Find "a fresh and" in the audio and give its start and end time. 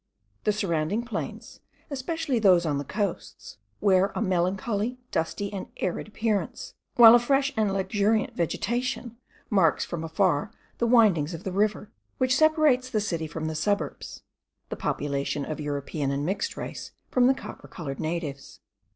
7.13-7.71